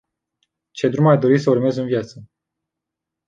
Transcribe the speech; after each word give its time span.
Ce 0.73 0.87
drum 0.89 1.07
ai 1.07 1.17
dori 1.17 1.37
să 1.39 1.49
urmezi 1.49 1.79
în 1.79 1.85
viață. 1.85 2.29